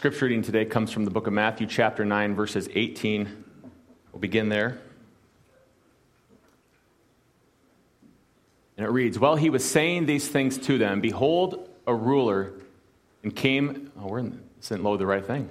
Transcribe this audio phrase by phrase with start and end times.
[0.00, 3.44] scripture reading today comes from the book of Matthew, chapter 9, verses 18.
[4.10, 4.78] We'll begin there.
[8.78, 12.54] And it reads While he was saying these things to them, behold, a ruler
[13.22, 13.92] and came.
[14.00, 15.50] Oh, we're in, this didn't load the right thing.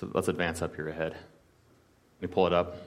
[0.00, 1.12] So let's advance up here ahead.
[1.12, 2.78] Let me pull it up.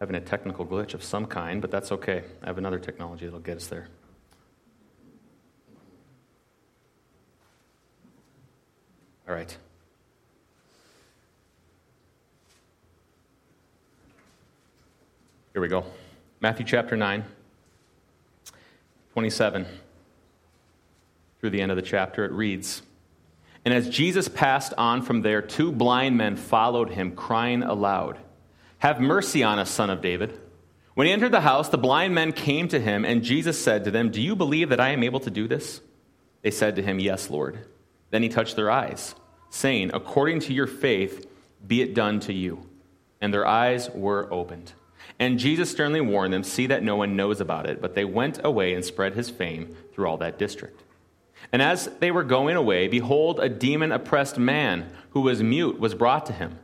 [0.00, 2.24] Having a technical glitch of some kind, but that's okay.
[2.42, 3.88] I have another technology that'll get us there.
[9.28, 9.56] All right.
[15.52, 15.84] Here we go.
[16.40, 17.24] Matthew chapter 9,
[19.12, 19.66] 27.
[21.40, 22.82] Through the end of the chapter, it reads
[23.64, 28.18] And as Jesus passed on from there, two blind men followed him, crying aloud,
[28.78, 30.38] Have mercy on us, son of David.
[30.94, 33.90] When he entered the house, the blind men came to him, and Jesus said to
[33.90, 35.80] them, Do you believe that I am able to do this?
[36.42, 37.64] They said to him, Yes, Lord.
[38.12, 39.16] Then he touched their eyes,
[39.50, 41.26] saying, According to your faith,
[41.66, 42.68] be it done to you.
[43.20, 44.72] And their eyes were opened.
[45.18, 47.80] And Jesus sternly warned them, See that no one knows about it.
[47.80, 50.82] But they went away and spread his fame through all that district.
[51.52, 55.94] And as they were going away, behold, a demon oppressed man who was mute was
[55.94, 56.58] brought to him.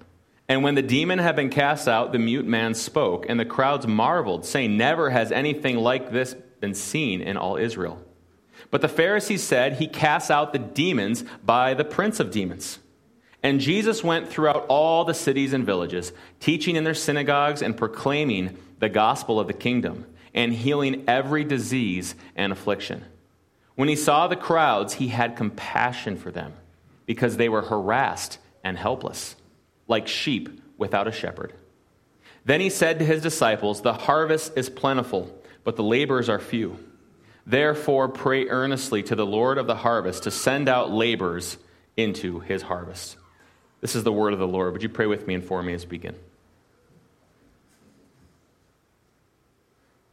[0.49, 3.87] And when the demon had been cast out, the mute man spoke, and the crowds
[3.87, 8.03] marveled, saying, Never has anything like this been seen in all Israel.
[8.71, 12.79] But the Pharisees said, He casts out the demons by the prince of demons.
[13.43, 18.59] And Jesus went throughout all the cities and villages, teaching in their synagogues and proclaiming
[18.79, 23.05] the gospel of the kingdom, and healing every disease and affliction.
[23.75, 26.53] When he saw the crowds, he had compassion for them,
[27.07, 29.37] because they were harassed and helpless,
[29.87, 31.53] like sheep without a shepherd.
[32.45, 35.33] Then he said to his disciples, The harvest is plentiful,
[35.65, 36.79] but the laborers are few.
[37.49, 41.57] Therefore, pray earnestly to the Lord of the harvest to send out laborers
[41.97, 43.17] into his harvest.
[43.81, 44.75] This is the word of the Lord.
[44.75, 46.15] Would you pray with me and for me as we begin?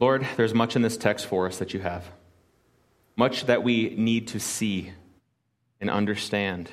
[0.00, 2.10] Lord, there's much in this text for us that you have,
[3.16, 4.92] much that we need to see
[5.78, 6.70] and understand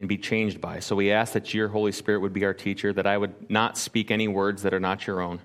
[0.00, 0.80] and be changed by.
[0.80, 3.78] So we ask that your Holy Spirit would be our teacher, that I would not
[3.78, 5.38] speak any words that are not your own,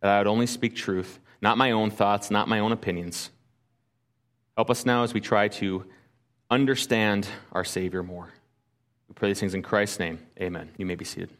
[0.00, 3.30] that I would only speak truth, not my own thoughts, not my own opinions.
[4.56, 5.84] Help us now as we try to
[6.50, 8.32] understand our Savior more.
[9.08, 10.18] We pray these things in Christ's name.
[10.40, 10.70] Amen.
[10.78, 11.30] You may be seated.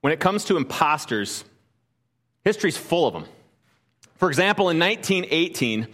[0.00, 1.44] When it comes to imposters,
[2.44, 3.24] history's full of them.
[4.16, 5.88] For example, in 1918,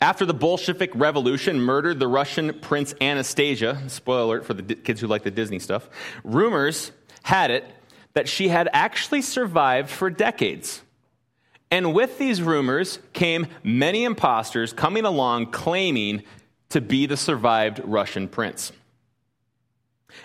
[0.00, 5.06] after the Bolshevik Revolution murdered the Russian Prince Anastasia, spoiler alert for the kids who
[5.06, 5.88] like the Disney stuff,
[6.24, 6.92] rumors
[7.22, 7.64] had it
[8.14, 10.82] that she had actually survived for decades.
[11.70, 16.22] And with these rumors came many impostors coming along claiming
[16.70, 18.72] to be the survived Russian prince.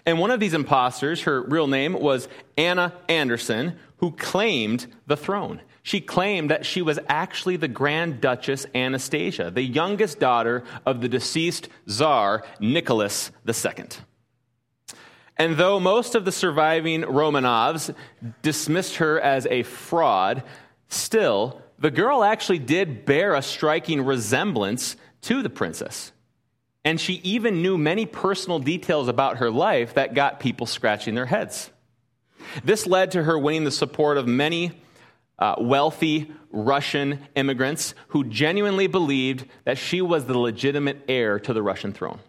[0.05, 2.27] And one of these impostors, her real name was
[2.57, 5.61] Anna Anderson, who claimed the throne.
[5.81, 11.09] She claimed that she was actually the Grand Duchess Anastasia, the youngest daughter of the
[11.09, 13.85] deceased Tsar Nicholas II.
[15.37, 17.93] And though most of the surviving Romanovs
[18.41, 20.43] dismissed her as a fraud,
[20.89, 26.11] still, the girl actually did bear a striking resemblance to the princess.
[26.85, 31.25] And she even knew many personal details about her life that got people scratching their
[31.25, 31.71] heads.
[32.63, 34.73] This led to her winning the support of many
[35.39, 41.63] uh, wealthy Russian immigrants who genuinely believed that she was the legitimate heir to the
[41.63, 42.19] Russian throne.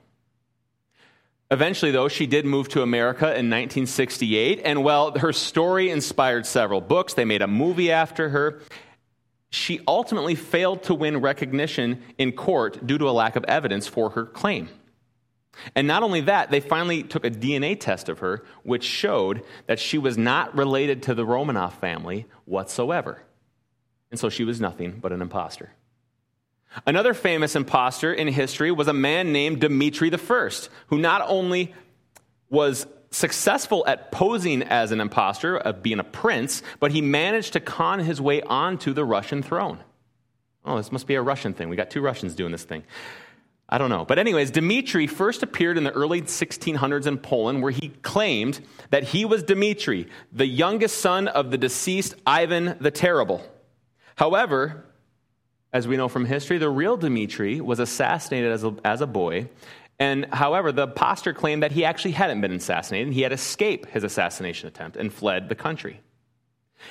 [1.50, 6.80] Eventually, though, she did move to America in 1968, and while her story inspired several
[6.80, 8.60] books, they made a movie after her.
[9.50, 14.10] She ultimately failed to win recognition in court due to a lack of evidence for
[14.10, 14.68] her claim.
[15.74, 19.78] And not only that, they finally took a DNA test of her, which showed that
[19.78, 23.22] she was not related to the Romanov family whatsoever.
[24.10, 25.72] And so she was nothing but an impostor.
[26.86, 30.50] Another famous impostor in history was a man named Dmitri I,
[30.88, 31.74] who not only
[32.50, 37.52] was successful at posing as an impostor, of uh, being a prince, but he managed
[37.52, 39.78] to con his way onto the Russian throne.
[40.64, 41.68] Oh, this must be a Russian thing.
[41.68, 42.84] We got two Russians doing this thing.
[43.68, 44.04] I don't know.
[44.04, 48.60] But, anyways, Dmitri first appeared in the early 1600s in Poland, where he claimed
[48.90, 53.42] that he was Dmitri, the youngest son of the deceased Ivan the Terrible.
[54.16, 54.84] However,
[55.74, 59.48] as we know from history, the real Dmitri was assassinated as a, as a boy.
[59.98, 63.12] And however, the impostor claimed that he actually hadn't been assassinated.
[63.12, 66.00] He had escaped his assassination attempt and fled the country.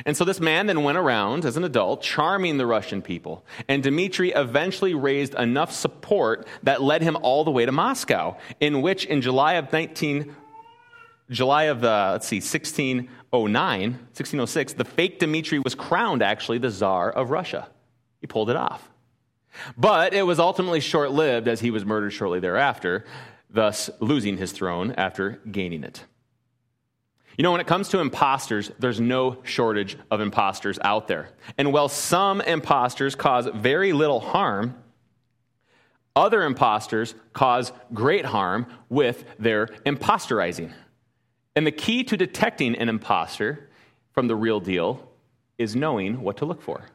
[0.05, 3.45] And so this man then went around as an adult, charming the Russian people.
[3.69, 8.81] And Dmitri eventually raised enough support that led him all the way to Moscow, in
[8.81, 10.35] which in July of 19,
[11.29, 17.09] July of, uh, let's see, 1609, 1606, the fake Dmitri was crowned actually the Tsar
[17.09, 17.69] of Russia.
[18.23, 18.89] He pulled it off.
[19.75, 23.03] But it was ultimately short lived as he was murdered shortly thereafter,
[23.49, 26.05] thus losing his throne after gaining it.
[27.37, 31.31] You know, when it comes to imposters, there's no shortage of imposters out there.
[31.57, 34.81] And while some imposters cause very little harm,
[36.15, 40.71] other imposters cause great harm with their imposterizing.
[41.57, 43.69] And the key to detecting an imposter
[44.13, 45.09] from the real deal
[45.57, 46.85] is knowing what to look for,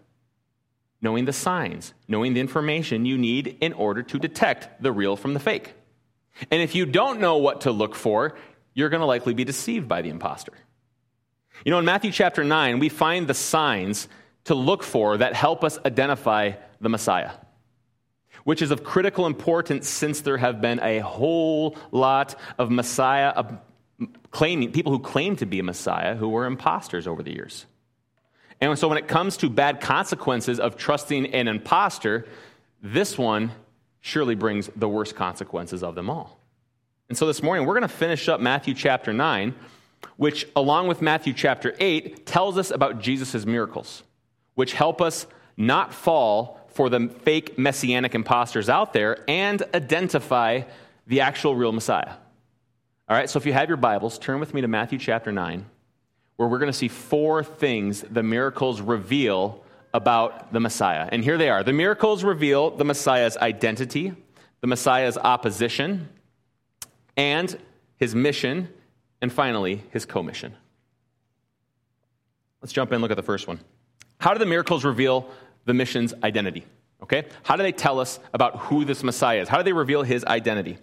[1.00, 5.34] knowing the signs, knowing the information you need in order to detect the real from
[5.34, 5.74] the fake.
[6.50, 8.36] And if you don't know what to look for,
[8.74, 10.52] you're going to likely be deceived by the impostor.
[11.64, 14.08] You know, in Matthew chapter 9, we find the signs
[14.44, 17.32] to look for that help us identify the Messiah,
[18.44, 23.44] which is of critical importance since there have been a whole lot of Messiah
[24.30, 27.66] claiming people who claim to be a Messiah who were imposters over the years.
[28.60, 32.26] And so when it comes to bad consequences of trusting an impostor,
[32.82, 33.52] this one
[34.00, 36.38] surely brings the worst consequences of them all.
[37.08, 39.54] And so this morning, we're going to finish up Matthew chapter 9,
[40.16, 44.02] which, along with Matthew chapter 8, tells us about Jesus' miracles,
[44.54, 45.26] which help us
[45.56, 50.62] not fall for the fake messianic imposters out there and identify
[51.06, 52.12] the actual real Messiah.
[53.08, 55.64] All right, so if you have your Bibles, turn with me to Matthew chapter 9,
[56.38, 61.08] where we're going to see four things the miracles reveal about the Messiah.
[61.10, 61.64] And here they are.
[61.64, 64.14] The miracles reveal the Messiah's identity,
[64.60, 66.08] the Messiah's opposition,
[67.16, 67.58] and
[67.96, 68.68] his mission,
[69.20, 70.54] and finally, his commission.
[72.62, 73.58] Let's jump in and look at the first one.
[74.20, 75.28] How do the miracles reveal
[75.64, 76.64] the mission's identity?
[77.02, 77.26] Okay?
[77.42, 79.48] How do they tell us about who this Messiah is?
[79.48, 80.78] How do they reveal his identity?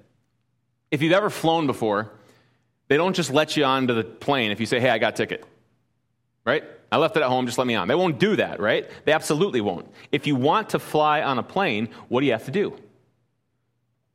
[0.91, 2.11] If you've ever flown before,
[2.87, 5.17] they don't just let you onto the plane if you say, hey, I got a
[5.17, 5.45] ticket.
[6.45, 6.63] Right?
[6.91, 7.87] I left it at home, just let me on.
[7.87, 8.89] They won't do that, right?
[9.05, 9.91] They absolutely won't.
[10.11, 12.77] If you want to fly on a plane, what do you have to do?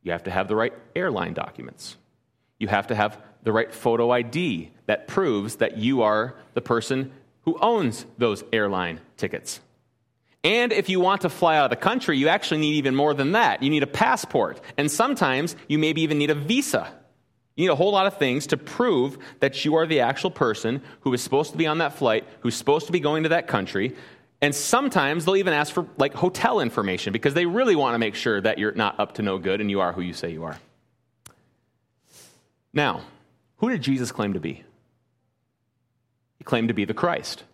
[0.03, 1.97] You have to have the right airline documents
[2.61, 7.11] you have to have the right photo ID that proves that you are the person
[7.43, 9.61] who owns those airline tickets.
[10.45, 13.15] And if you want to fly out of the country, you actually need even more
[13.15, 13.63] than that.
[13.63, 14.61] You need a passport.
[14.77, 16.93] And sometimes you maybe even need a visa.
[17.56, 20.82] You need a whole lot of things to prove that you are the actual person
[21.00, 23.49] who is supposed to be on that flight, who's supposed to be going to that
[23.49, 23.94] country.
[24.41, 28.14] And sometimes they'll even ask for like hotel information because they really want to make
[28.14, 30.44] sure that you're not up to no good and you are who you say you
[30.44, 30.58] are.
[32.73, 33.02] Now,
[33.56, 34.64] who did Jesus claim to be?
[36.38, 37.44] He claimed to be the Christ.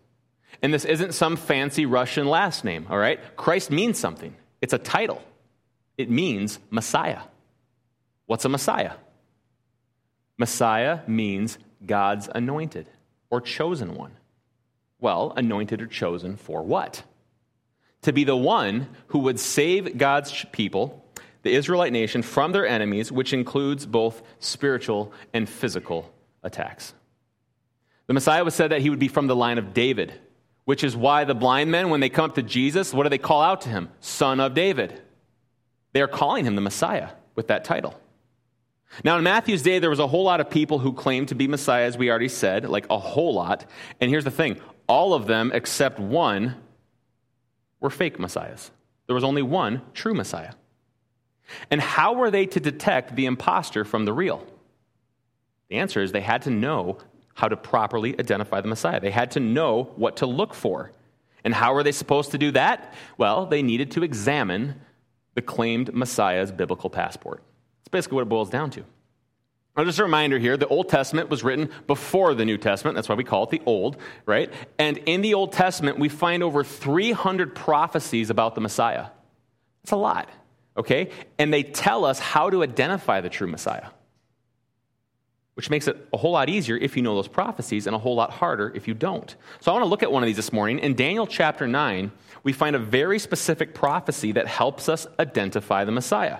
[0.62, 3.18] And this isn't some fancy Russian last name, all right?
[3.36, 5.22] Christ means something, it's a title.
[5.98, 7.20] It means Messiah.
[8.26, 8.92] What's a Messiah?
[10.38, 12.88] Messiah means God's anointed
[13.30, 14.12] or chosen one.
[15.00, 17.02] Well, anointed or chosen for what?
[18.02, 21.02] To be the one who would save God's people
[21.46, 26.12] the Israelite nation from their enemies, which includes both spiritual and physical
[26.42, 26.92] attacks.
[28.08, 30.12] The Messiah was said that he would be from the line of David,
[30.64, 33.18] which is why the blind men, when they come up to Jesus, what do they
[33.18, 33.90] call out to him?
[34.00, 35.00] Son of David.
[35.92, 37.94] They are calling him the Messiah with that title.
[39.04, 41.48] Now, in Matthew's day, there was a whole lot of people who claimed to be
[41.48, 43.66] Messiah, as we already said, like a whole lot.
[44.00, 46.56] And here's the thing all of them, except one,
[47.80, 48.70] were fake Messiahs.
[49.06, 50.52] There was only one true Messiah.
[51.70, 54.44] And how were they to detect the impostor from the real?
[55.68, 56.98] The answer is they had to know
[57.34, 58.98] how to properly identify the Messiah.
[58.98, 60.92] They had to know what to look for.
[61.44, 62.94] And how were they supposed to do that?
[63.18, 64.80] Well, they needed to examine
[65.34, 67.42] the claimed Messiah's biblical passport.
[67.86, 68.84] That's basically what it boils down to.
[69.76, 72.94] Now, just a reminder here the Old Testament was written before the New Testament.
[72.94, 74.52] That's why we call it the Old, right?
[74.78, 79.06] And in the Old Testament, we find over 300 prophecies about the Messiah.
[79.82, 80.28] That's a lot
[80.76, 81.10] okay?
[81.38, 83.86] And they tell us how to identify the true Messiah,
[85.54, 88.14] which makes it a whole lot easier if you know those prophecies and a whole
[88.14, 89.34] lot harder if you don't.
[89.60, 90.78] So I want to look at one of these this morning.
[90.80, 92.10] In Daniel chapter 9,
[92.42, 96.38] we find a very specific prophecy that helps us identify the Messiah.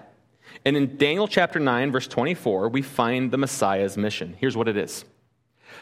[0.65, 4.37] And in Daniel chapter 9, verse 24, we find the Messiah's mission.
[4.39, 5.05] Here's what it is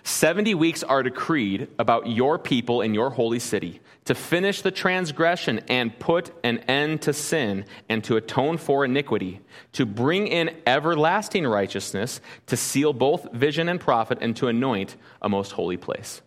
[0.02, 5.60] 70 weeks are decreed about your people in your holy city to finish the transgression
[5.68, 9.40] and put an end to sin and to atone for iniquity,
[9.72, 15.28] to bring in everlasting righteousness, to seal both vision and prophet, and to anoint a
[15.28, 16.20] most holy place.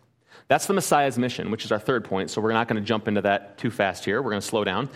[0.48, 2.30] That's the Messiah's mission, which is our third point.
[2.30, 4.22] So we're not going to jump into that too fast here.
[4.22, 4.88] We're going to slow down.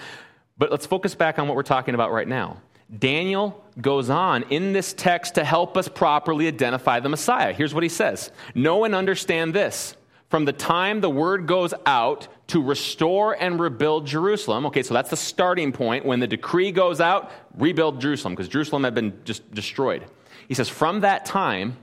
[0.58, 2.61] But let's focus back on what we're talking about right now.
[2.96, 7.52] Daniel goes on in this text to help us properly identify the Messiah.
[7.52, 9.96] Here's what he says Know and understand this.
[10.28, 15.11] From the time the word goes out to restore and rebuild Jerusalem, okay, so that's
[15.11, 16.06] the starting point.
[16.06, 20.06] When the decree goes out, rebuild Jerusalem, because Jerusalem had been just destroyed.
[20.49, 21.76] He says, From that time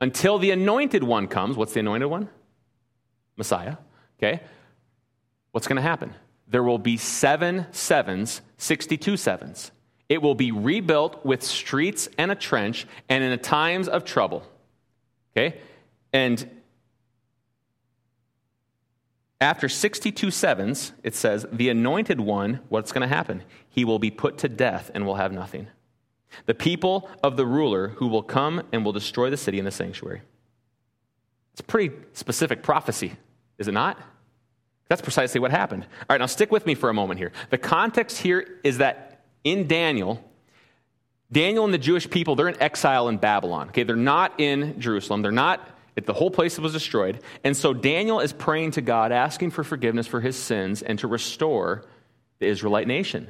[0.00, 2.28] until the anointed one comes, what's the anointed one?
[3.36, 3.76] Messiah,
[4.18, 4.42] okay?
[5.52, 6.14] What's going to happen?
[6.46, 9.70] There will be seven sevens, 62 sevens.
[10.08, 14.46] It will be rebuilt with streets and a trench and in the times of trouble.
[15.32, 15.58] Okay?
[16.12, 16.48] And
[19.40, 23.42] after 62 sevens, it says, the anointed one, what's going to happen?
[23.68, 25.66] He will be put to death and will have nothing.
[26.46, 29.72] The people of the ruler who will come and will destroy the city and the
[29.72, 30.22] sanctuary.
[31.52, 33.16] It's a pretty specific prophecy,
[33.58, 34.00] is it not?
[34.88, 35.84] That's precisely what happened.
[35.84, 37.32] All right, now stick with me for a moment here.
[37.50, 39.13] The context here is that
[39.44, 40.22] in Daniel,
[41.30, 43.68] Daniel and the Jewish people, they're in exile in Babylon.
[43.68, 45.22] Okay, they're not in Jerusalem.
[45.22, 47.20] They're not, the whole place was destroyed.
[47.44, 51.08] And so Daniel is praying to God, asking for forgiveness for his sins and to
[51.08, 51.84] restore
[52.38, 53.28] the Israelite nation.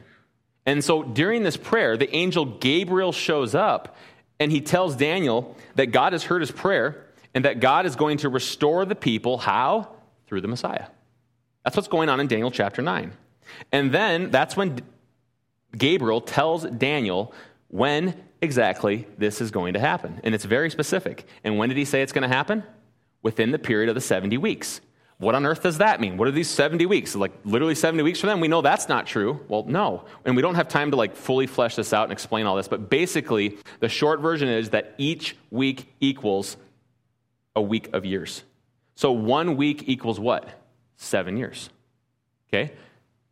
[0.66, 3.96] And so during this prayer, the angel Gabriel shows up
[4.40, 7.04] and he tells Daniel that God has heard his prayer
[7.34, 9.38] and that God is going to restore the people.
[9.38, 9.88] How?
[10.26, 10.86] Through the Messiah.
[11.64, 13.12] That's what's going on in Daniel chapter 9.
[13.72, 14.80] And then that's when
[15.76, 17.32] Gabriel tells Daniel
[17.68, 20.20] when exactly this is going to happen.
[20.22, 21.26] And it's very specific.
[21.42, 22.62] And when did he say it's going to happen?
[23.22, 24.80] Within the period of the 70 weeks.
[25.18, 26.16] What on earth does that mean?
[26.16, 27.14] What are these 70 weeks?
[27.14, 28.40] Like literally 70 weeks for them?
[28.40, 29.40] We know that's not true.
[29.48, 30.04] Well, no.
[30.24, 32.68] And we don't have time to like fully flesh this out and explain all this.
[32.68, 36.56] But basically, the short version is that each week equals
[37.56, 38.42] a week of years.
[38.96, 40.48] So one week equals what?
[40.96, 41.70] Seven years.
[42.48, 42.72] Okay?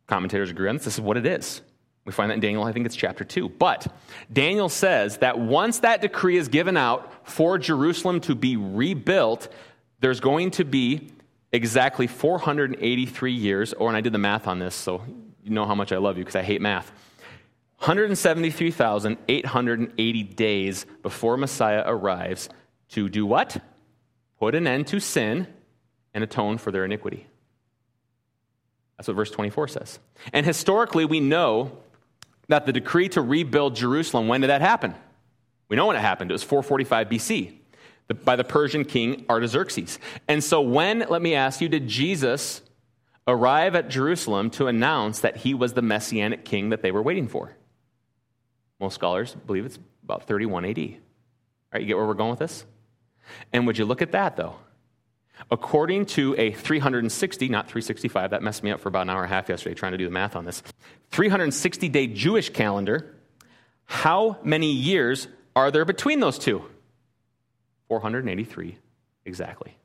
[0.07, 0.85] Commentators agree on this.
[0.85, 1.61] This is what it is.
[2.05, 3.49] We find that in Daniel, I think it's chapter 2.
[3.49, 3.87] But
[4.31, 9.47] Daniel says that once that decree is given out for Jerusalem to be rebuilt,
[10.01, 11.09] there's going to be
[11.53, 15.03] exactly 483 years, or, and I did the math on this, so
[15.43, 16.91] you know how much I love you because I hate math.
[17.79, 22.49] 173,880 days before Messiah arrives
[22.89, 23.57] to do what?
[24.39, 25.47] Put an end to sin
[26.13, 27.27] and atone for their iniquity.
[28.97, 29.99] That's what verse 24 says.
[30.31, 31.79] And historically, we know
[32.47, 34.95] that the decree to rebuild Jerusalem, when did that happen?
[35.69, 36.31] We know when it happened.
[36.31, 37.53] It was 445 BC
[38.25, 39.97] by the Persian king Artaxerxes.
[40.27, 42.61] And so, when, let me ask you, did Jesus
[43.27, 47.27] arrive at Jerusalem to announce that he was the messianic king that they were waiting
[47.27, 47.55] for?
[48.79, 50.77] Most scholars believe it's about 31 AD.
[50.77, 50.85] All
[51.73, 52.65] right, you get where we're going with this?
[53.53, 54.55] And would you look at that, though?
[55.51, 59.31] According to a 360, not 365, that messed me up for about an hour and
[59.31, 60.61] a half yesterday trying to do the math on this.
[61.11, 63.15] 360 day Jewish calendar,
[63.85, 66.63] how many years are there between those two?
[67.89, 68.77] 483
[69.25, 69.77] exactly.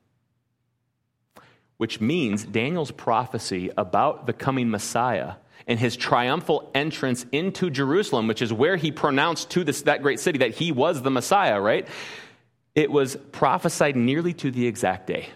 [1.76, 5.34] Which means Daniel's prophecy about the coming Messiah
[5.66, 10.18] and his triumphal entrance into Jerusalem, which is where he pronounced to this, that great
[10.18, 11.86] city that he was the Messiah, right?
[12.74, 15.28] It was prophesied nearly to the exact day.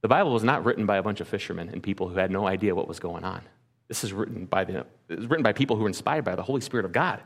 [0.00, 2.46] The Bible was not written by a bunch of fishermen and people who had no
[2.46, 3.42] idea what was going on.
[3.88, 6.84] This is written by, the, written by people who were inspired by the Holy Spirit
[6.84, 7.20] of God.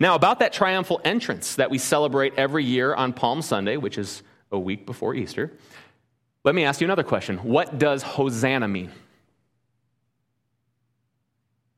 [0.00, 4.22] Now, about that triumphal entrance that we celebrate every year on Palm Sunday, which is
[4.50, 5.52] a week before Easter,
[6.44, 7.38] let me ask you another question.
[7.38, 8.90] What does Hosanna mean?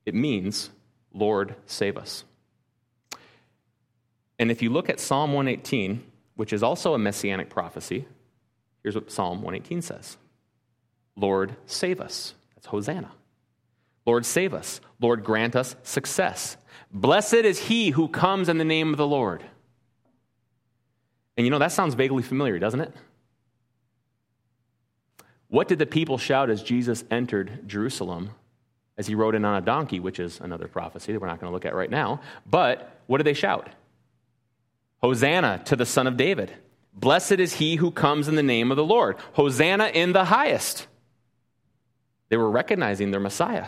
[0.06, 0.70] It means,
[1.12, 2.24] Lord, save us.
[4.38, 6.02] And if you look at Psalm 118,
[6.34, 8.06] which is also a messianic prophecy,
[8.82, 10.16] here's what Psalm 118 says
[11.16, 12.34] Lord, save us.
[12.54, 13.12] That's Hosanna.
[14.06, 14.80] Lord, save us.
[15.00, 16.56] Lord, grant us success.
[16.92, 19.44] Blessed is he who comes in the name of the Lord.
[21.36, 22.92] And you know, that sounds vaguely familiar, doesn't it?
[25.48, 28.30] What did the people shout as Jesus entered Jerusalem
[28.96, 31.50] as he rode in on a donkey, which is another prophecy that we're not going
[31.50, 32.20] to look at right now?
[32.46, 33.68] But what did they shout?
[35.02, 36.52] Hosanna to the Son of David.
[36.92, 39.16] Blessed is he who comes in the name of the Lord.
[39.32, 40.86] Hosanna in the highest.
[42.28, 43.66] They were recognizing their Messiah.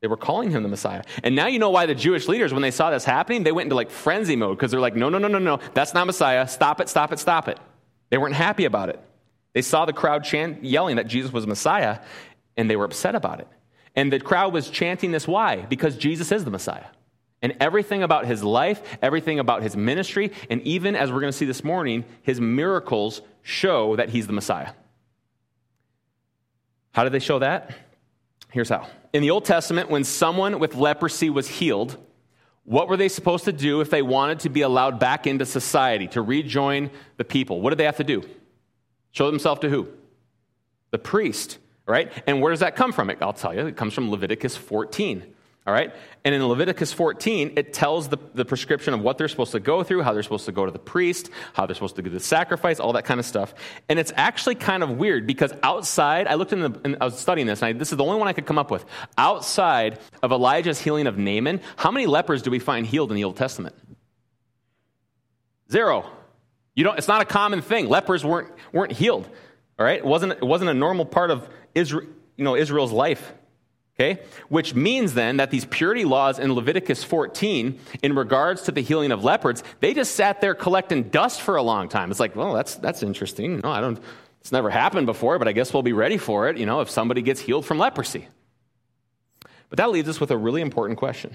[0.00, 1.02] They were calling him the Messiah.
[1.24, 3.66] And now you know why the Jewish leaders, when they saw this happening, they went
[3.66, 6.46] into like frenzy mode because they're like, no, no, no, no, no, that's not Messiah.
[6.46, 7.58] Stop it, stop it, stop it.
[8.10, 9.00] They weren't happy about it.
[9.54, 12.00] They saw the crowd chant, yelling that Jesus was Messiah,
[12.56, 13.48] and they were upset about it.
[13.94, 15.62] And the crowd was chanting this why?
[15.62, 16.84] Because Jesus is the Messiah.
[17.42, 21.36] And everything about his life, everything about his ministry, and even as we're going to
[21.36, 24.70] see this morning, his miracles show that he's the Messiah.
[26.92, 27.72] How did they show that?
[28.50, 28.88] Here's how.
[29.12, 31.98] In the Old Testament, when someone with leprosy was healed,
[32.64, 36.08] what were they supposed to do if they wanted to be allowed back into society,
[36.08, 37.60] to rejoin the people?
[37.60, 38.24] What did they have to do?
[39.12, 39.88] Show themselves to who?
[40.90, 42.10] The priest, right?
[42.26, 43.10] And where does that come from?
[43.20, 45.34] I'll tell you, it comes from Leviticus 14.
[45.66, 45.92] All right?
[46.24, 49.82] And in Leviticus 14, it tells the, the prescription of what they're supposed to go
[49.82, 52.20] through, how they're supposed to go to the priest, how they're supposed to do the
[52.20, 53.52] sacrifice, all that kind of stuff.
[53.88, 57.18] And it's actually kind of weird because outside, I looked in the, and I was
[57.18, 58.84] studying this, and I, this is the only one I could come up with.
[59.18, 63.24] Outside of Elijah's healing of Naaman, how many lepers do we find healed in the
[63.24, 63.74] Old Testament?
[65.70, 66.08] Zero.
[66.76, 67.88] You don't, it's not a common thing.
[67.88, 69.28] Lepers weren't, weren't healed.
[69.80, 69.98] All right?
[69.98, 72.06] It wasn't, it wasn't a normal part of Israel,
[72.36, 73.32] you know, Israel's life
[73.98, 74.22] Okay?
[74.48, 79.10] Which means then that these purity laws in Leviticus 14, in regards to the healing
[79.10, 82.10] of leopards, they just sat there collecting dust for a long time.
[82.10, 83.60] It's like, well, that's, that's interesting.
[83.60, 83.98] No, I don't,
[84.42, 86.90] it's never happened before, but I guess we'll be ready for it, you know, if
[86.90, 88.28] somebody gets healed from leprosy.
[89.70, 91.34] But that leaves us with a really important question.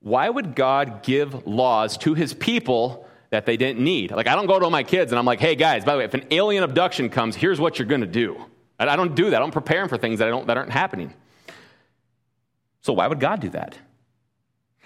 [0.00, 4.10] Why would God give laws to his people that they didn't need?
[4.10, 6.04] Like, I don't go to my kids and I'm like, hey, guys, by the way,
[6.04, 8.36] if an alien abduction comes, here's what you're going to do.
[8.78, 9.36] I don't do that.
[9.36, 11.12] I don't prepare for things that, I don't, that aren't happening.
[12.82, 13.78] So, why would God do that?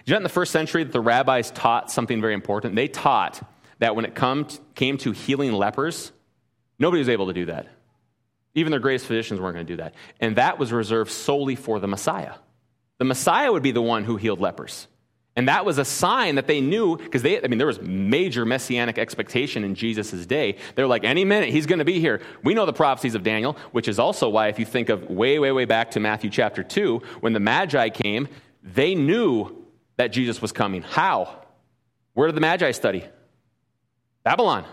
[0.04, 2.76] You know, in the first century, that the rabbis taught something very important.
[2.76, 3.40] They taught
[3.78, 6.12] that when it come to, came to healing lepers,
[6.78, 7.66] nobody was able to do that.
[8.54, 9.94] Even their greatest physicians weren't going to do that.
[10.20, 12.34] And that was reserved solely for the Messiah.
[12.98, 14.86] The Messiah would be the one who healed lepers.
[15.36, 18.44] And that was a sign that they knew, because they, I mean, there was major
[18.44, 20.58] messianic expectation in Jesus' day.
[20.76, 22.20] They're like, any minute, he's going to be here.
[22.44, 25.40] We know the prophecies of Daniel, which is also why, if you think of way,
[25.40, 28.28] way, way back to Matthew chapter 2, when the Magi came,
[28.62, 29.64] they knew
[29.96, 30.82] that Jesus was coming.
[30.82, 31.42] How?
[32.12, 33.04] Where did the Magi study?
[34.22, 34.64] Babylon,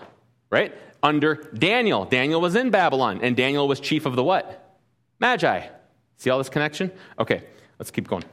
[0.52, 0.76] right?
[1.02, 2.06] Under Daniel.
[2.06, 4.78] Daniel was in Babylon, and Daniel was chief of the what?
[5.20, 5.68] Magi.
[6.18, 6.92] See all this connection?
[7.18, 7.44] Okay,
[7.80, 8.24] let's keep going.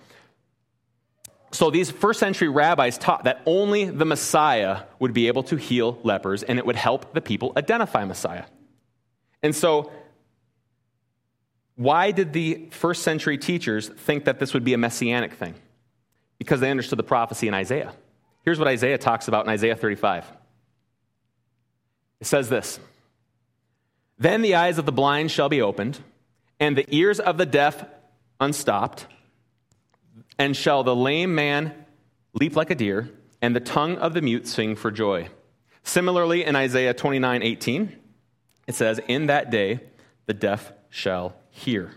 [1.50, 5.98] So these first century rabbis taught that only the Messiah would be able to heal
[6.02, 8.44] lepers and it would help the people identify Messiah.
[9.42, 9.90] And so,
[11.76, 15.54] why did the first century teachers think that this would be a messianic thing?
[16.38, 17.92] Because they understood the prophecy in Isaiah.
[18.44, 20.24] Here's what Isaiah talks about in Isaiah 35.
[22.20, 22.80] It says this
[24.18, 25.98] Then the eyes of the blind shall be opened,
[26.58, 27.84] and the ears of the deaf
[28.40, 29.06] unstopped
[30.38, 31.74] and shall the lame man
[32.32, 35.28] leap like a deer, and the tongue of the mute sing for joy.
[35.82, 37.96] Similarly, in Isaiah 29 18,
[38.66, 39.80] it says, In that day
[40.26, 41.92] the deaf shall hear.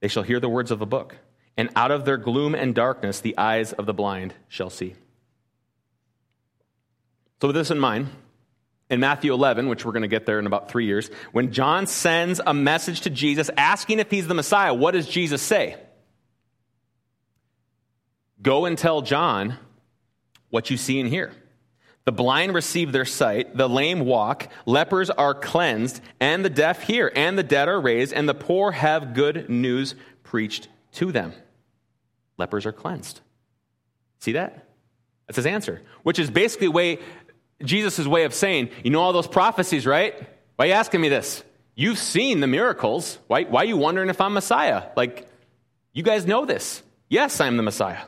[0.00, 1.16] They shall hear the words of a book,
[1.56, 4.94] and out of their gloom and darkness the eyes of the blind shall see.
[7.40, 8.08] So, with this in mind,
[8.90, 11.86] in Matthew 11, which we're going to get there in about three years, when John
[11.86, 15.76] sends a message to Jesus asking if he's the Messiah, what does Jesus say?
[18.42, 19.56] Go and tell John
[20.48, 21.32] what you see and hear.
[22.06, 27.12] The blind receive their sight, the lame walk, lepers are cleansed, and the deaf hear,
[27.14, 31.32] and the dead are raised, and the poor have good news preached to them.
[32.38, 33.20] Lepers are cleansed.
[34.20, 34.66] See that?
[35.26, 36.98] That's his answer, which is basically way
[37.62, 40.14] Jesus' way of saying, you know all those prophecies, right?
[40.56, 41.44] Why are you asking me this?
[41.74, 43.18] You've seen the miracles.
[43.26, 44.84] Why, why are you wondering if I'm Messiah?
[44.96, 45.28] Like,
[45.92, 46.82] you guys know this.
[47.08, 48.00] Yes, I'm the Messiah.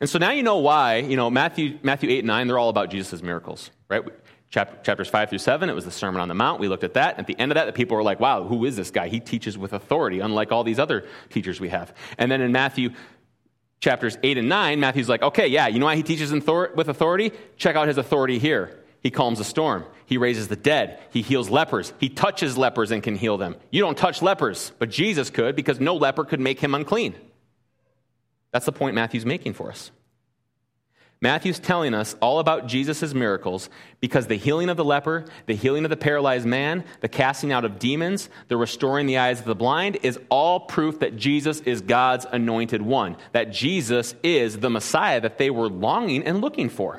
[0.00, 2.68] And so now you know why, you know, Matthew, Matthew 8 and 9, they're all
[2.68, 4.02] about Jesus' miracles, right?
[4.52, 6.60] chapters 5 through 7, it was the Sermon on the Mount.
[6.60, 7.18] We looked at that.
[7.18, 9.08] At the end of that, the people were like, wow, who is this guy?
[9.08, 11.94] He teaches with authority, unlike all these other teachers we have.
[12.18, 12.90] And then in Matthew
[13.80, 17.32] chapters 8 and 9, Matthew's like, okay, yeah, you know why he teaches with authority?
[17.56, 18.78] Check out his authority here.
[19.02, 19.86] He calms a storm.
[20.04, 21.00] He raises the dead.
[21.10, 21.94] He heals lepers.
[21.98, 23.56] He touches lepers and can heal them.
[23.70, 27.14] You don't touch lepers, but Jesus could because no leper could make him unclean.
[28.52, 29.90] That's the point Matthew's making for us.
[31.22, 35.84] Matthew's telling us all about Jesus' miracles because the healing of the leper, the healing
[35.84, 39.54] of the paralyzed man, the casting out of demons, the restoring the eyes of the
[39.54, 45.20] blind is all proof that Jesus is God's anointed one, that Jesus is the Messiah
[45.20, 46.98] that they were longing and looking for.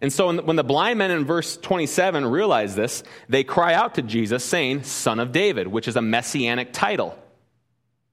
[0.00, 4.02] And so when the blind men in verse 27 realize this, they cry out to
[4.02, 7.18] Jesus, saying, Son of David, which is a messianic title.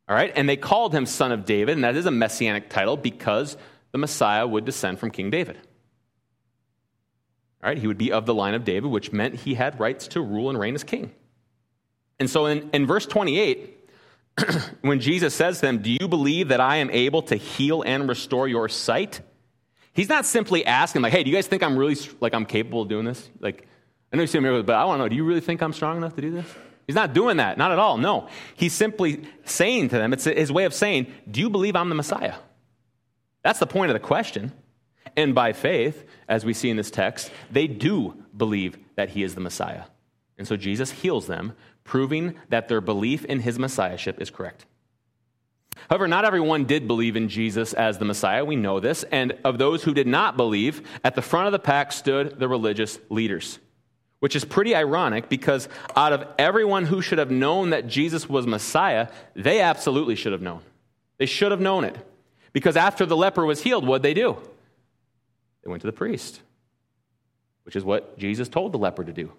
[0.09, 0.33] All right?
[0.35, 3.55] And they called him Son of David, and that is a messianic title because
[3.91, 5.57] the Messiah would descend from King David.
[7.63, 7.77] All right?
[7.77, 10.49] He would be of the line of David, which meant he had rights to rule
[10.49, 11.11] and reign as king.
[12.19, 13.89] And so in, in verse 28,
[14.81, 18.09] when Jesus says to them, Do you believe that I am able to heal and
[18.09, 19.21] restore your sight?
[19.93, 22.81] He's not simply asking, like, hey, do you guys think I'm really, like, I'm capable
[22.83, 23.29] of doing this?
[23.39, 23.67] Like,
[24.11, 25.73] I know you see miracle, but I want to know do you really think I'm
[25.73, 26.45] strong enough to do this?
[26.89, 27.99] He's not doing that, not at all.
[27.99, 28.29] No.
[28.55, 31.93] He's simply saying to them, it's his way of saying, Do you believe I'm the
[31.93, 32.33] Messiah?
[33.43, 34.51] That's the point of the question.
[35.15, 39.35] And by faith, as we see in this text, they do believe that he is
[39.35, 39.83] the Messiah.
[40.39, 44.65] And so Jesus heals them, proving that their belief in his Messiahship is correct.
[45.91, 48.43] However, not everyone did believe in Jesus as the Messiah.
[48.43, 49.03] We know this.
[49.11, 52.47] And of those who did not believe, at the front of the pack stood the
[52.47, 53.59] religious leaders,
[54.19, 58.45] which is pretty ironic because out of everyone who should have known that Jesus was
[58.45, 60.61] Messiah, they absolutely should have known.
[61.17, 61.97] They should have known it.
[62.51, 64.37] Because after the leper was healed, what'd they do?
[65.63, 66.41] They went to the priest,
[67.63, 69.31] which is what Jesus told the leper to do.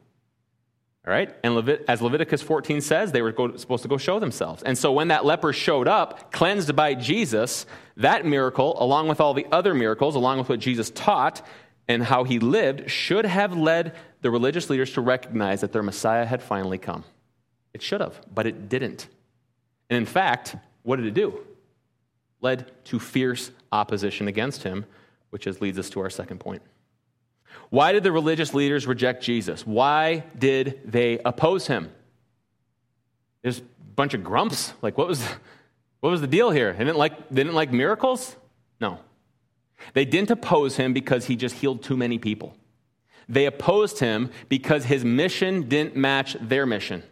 [1.06, 1.34] All right?
[1.42, 4.62] And Levit- as Leviticus 14 says, they were go- supposed to go show themselves.
[4.62, 7.64] And so when that leper showed up, cleansed by Jesus,
[7.96, 11.44] that miracle, along with all the other miracles, along with what Jesus taught
[11.88, 16.26] and how he lived, should have led the religious leaders to recognize that their Messiah
[16.26, 17.04] had finally come.
[17.72, 19.08] It should have, but it didn't.
[19.88, 21.40] And in fact, what did it do?
[22.40, 24.84] Led to fierce opposition against him,
[25.30, 26.62] which is, leads us to our second point.
[27.70, 29.66] Why did the religious leaders reject Jesus?
[29.66, 31.90] Why did they oppose him?
[33.42, 33.62] There's a
[33.94, 34.72] bunch of grumps.
[34.82, 35.24] Like, what was,
[36.00, 36.72] what was the deal here?
[36.72, 38.36] They didn't, like, they didn't like miracles?
[38.80, 38.98] No.
[39.94, 42.56] They didn't oppose him because he just healed too many people.
[43.30, 47.04] They opposed him because his mission didn't match their mission.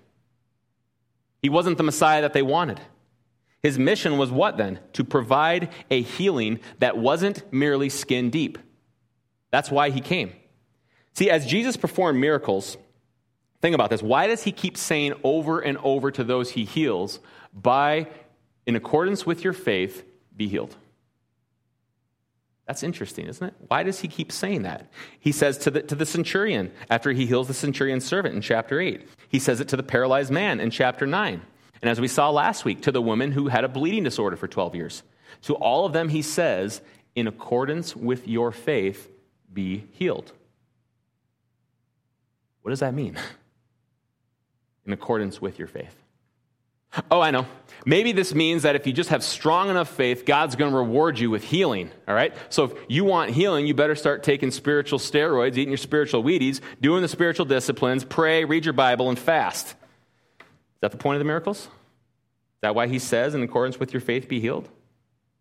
[1.41, 2.81] He wasn't the Messiah that they wanted.
[3.63, 4.81] His mission was what then?
[4.95, 8.59] To provide a healing that wasn't merely skin deep.
[9.53, 10.33] That's why he came.
[11.15, 12.77] See, as Jesus performed miracles,
[13.63, 14.03] think about this.
[14.03, 17.21] Why does he keep saying over and over to those he heals,
[17.55, 18.09] by,
[18.67, 20.05] in accordance with your faith,
[20.37, 20.75] be healed?
[22.69, 23.55] That's interesting, isn't it?
[23.69, 24.91] Why does he keep saying that?
[25.19, 28.79] He says to the, to the centurion after he heals the centurion's servant in chapter
[28.79, 29.09] 8.
[29.31, 31.41] He says it to the paralyzed man in chapter 9.
[31.81, 34.49] And as we saw last week, to the woman who had a bleeding disorder for
[34.49, 35.03] 12 years.
[35.43, 36.83] To all of them, he says,
[37.15, 39.11] in accordance with your faith,
[39.51, 40.33] be healed.
[42.61, 43.17] What does that mean?
[44.87, 45.95] In accordance with your faith.
[47.11, 47.47] Oh, I know.
[47.87, 51.19] Maybe this means that if you just have strong enough faith, God's going to reward
[51.19, 52.35] you with healing, all right?
[52.51, 56.61] So if you want healing, you better start taking spiritual steroids, eating your spiritual Wheaties,
[56.81, 59.69] doing the spiritual disciplines, pray, read your Bible, and fast.
[59.69, 59.75] Is
[60.81, 61.61] that the point of the miracles?
[61.61, 64.69] Is that why he says, in accordance with your faith, be healed?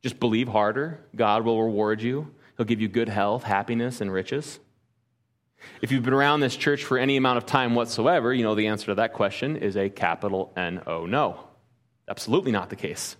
[0.03, 0.99] Just believe harder.
[1.15, 2.33] God will reward you.
[2.55, 4.59] He'll give you good health, happiness, and riches.
[5.81, 8.67] If you've been around this church for any amount of time whatsoever, you know the
[8.67, 11.39] answer to that question is a capital N O no.
[12.07, 13.15] Absolutely not the case.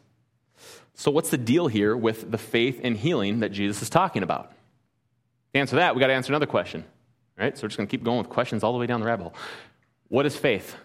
[0.94, 4.52] So, what's the deal here with the faith and healing that Jesus is talking about?
[5.54, 6.86] To answer that, we got to answer another question.
[7.38, 7.56] Right?
[7.56, 9.24] So, we're just going to keep going with questions all the way down the rabbit
[9.24, 9.36] hole.
[10.08, 10.76] What is faith?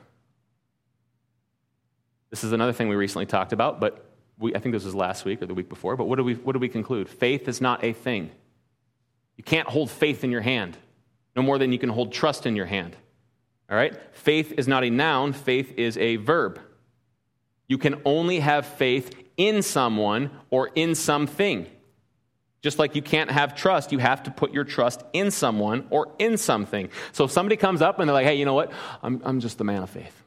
[2.30, 4.04] This is another thing we recently talked about, but
[4.38, 5.96] we, I think this was last week or the week before.
[5.96, 7.08] But what do we, what do we conclude?
[7.08, 8.30] Faith is not a thing.
[9.36, 10.76] You can't hold faith in your hand,
[11.34, 12.96] no more than you can hold trust in your hand.
[13.70, 13.94] All right?
[14.14, 16.60] Faith is not a noun, faith is a verb.
[17.68, 21.66] You can only have faith in someone or in something.
[22.60, 26.14] Just like you can't have trust, you have to put your trust in someone or
[26.18, 26.90] in something.
[27.12, 28.72] So if somebody comes up and they're like, hey, you know what?
[29.02, 30.22] I'm, I'm just the man of faith.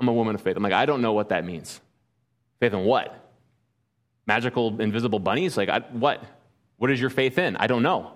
[0.00, 0.56] I'm a woman of faith.
[0.56, 1.80] I'm like, I don't know what that means.
[2.58, 3.14] Faith in what?
[4.26, 5.56] Magical invisible bunnies?
[5.56, 6.22] Like, I, what?
[6.78, 7.56] What is your faith in?
[7.56, 8.12] I don't know.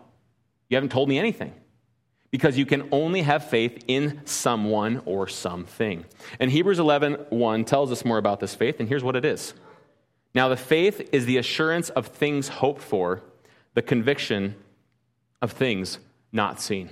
[0.68, 1.52] You haven't told me anything.
[2.32, 6.04] Because you can only have faith in someone or something.
[6.40, 9.54] And Hebrews 11 1 tells us more about this faith, and here's what it is.
[10.34, 13.22] Now, the faith is the assurance of things hoped for,
[13.74, 14.56] the conviction
[15.40, 15.98] of things
[16.32, 16.88] not seen.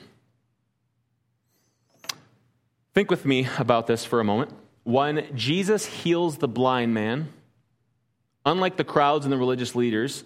[2.94, 4.53] Think with me about this for a moment.
[4.85, 7.33] When Jesus heals the blind man,
[8.46, 10.22] unlike the crowds and the religious leaders,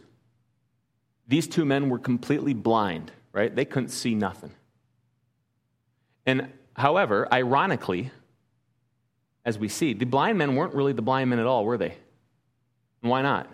[1.26, 3.54] these two men were completely blind right?
[3.54, 4.52] They couldn't see nothing.
[6.26, 8.10] And however, ironically,
[9.44, 11.96] as we see, the blind men weren't really the blind men at all, were they?
[13.00, 13.50] Why not?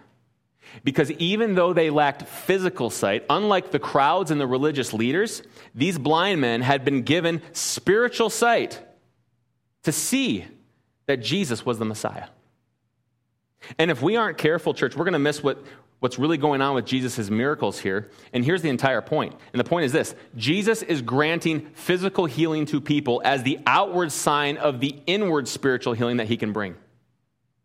[0.84, 5.42] Because even though they lacked physical sight, unlike the crowds and the religious leaders,
[5.74, 8.80] these blind men had been given spiritual sight
[9.82, 10.46] to see
[11.06, 12.26] that Jesus was the Messiah.
[13.78, 15.64] And if we aren't careful, church, we're going to miss what
[16.00, 18.10] what's really going on with Jesus' miracles here.
[18.32, 19.34] And here's the entire point.
[19.52, 24.10] And the point is this Jesus is granting physical healing to people as the outward
[24.10, 26.74] sign of the inward spiritual healing that he can bring.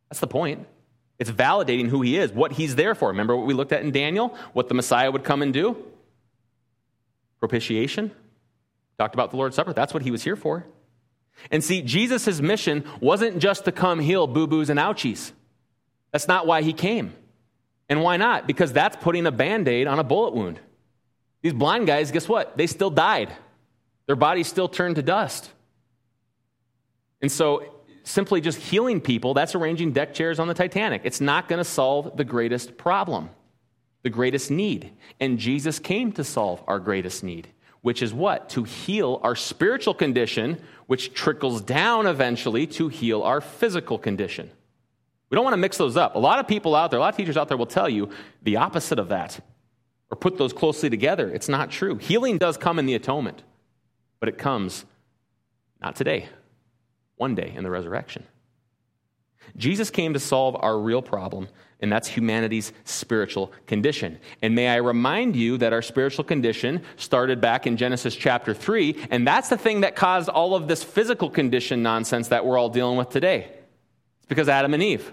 [0.10, 0.67] That's the point.
[1.17, 3.08] It's validating who he is, what he's there for.
[3.08, 4.38] Remember what we looked at in Daniel?
[4.54, 5.78] What the Messiah would come and do?
[7.39, 8.12] Propitiation.
[9.00, 9.71] Talked about the Lord's Supper.
[9.71, 10.65] That's what he was here for.
[11.52, 15.32] And see, Jesus' mission wasn't just to come heal boo boos and ouchies.
[16.12, 17.13] That's not why he came.
[17.89, 18.48] And why not?
[18.48, 20.60] Because that's putting a band aid on a bullet wound.
[21.41, 22.58] These blind guys, guess what?
[22.58, 23.32] They still died,
[24.08, 25.52] their bodies still turned to dust.
[27.21, 31.02] And so, simply just healing people, that's arranging deck chairs on the Titanic.
[31.06, 33.30] It's not going to solve the greatest problem,
[34.04, 34.91] the greatest need.
[35.19, 37.48] And Jesus came to solve our greatest need,
[37.82, 38.50] which is what?
[38.50, 44.52] To heal our spiritual condition, which trickles down eventually to heal our physical condition.
[45.36, 46.15] We don't want to mix those up.
[46.15, 48.10] A lot of people out there, a lot of teachers out there will tell you
[48.43, 49.38] the opposite of that
[50.10, 51.30] or put those closely together.
[51.30, 51.98] It's not true.
[51.98, 53.43] Healing does come in the atonement,
[54.21, 54.86] but it comes
[55.82, 56.30] not today,
[57.17, 58.24] one day in the resurrection.
[59.58, 61.50] Jesus came to solve our real problem,
[61.82, 64.19] and that's humanity's spiritual condition.
[64.41, 69.08] And may I remind you that our spiritual condition started back in Genesis chapter 3,
[69.12, 72.69] and that's the thing that caused all of this physical condition nonsense that we're all
[72.69, 73.50] dealing with today.
[74.19, 75.12] It's because Adam and Eve.